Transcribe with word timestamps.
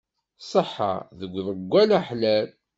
Ṣṣeḥa 0.43 0.93
deg 1.19 1.31
uḍeggal 1.39 1.89
aḥlal. 1.97 2.47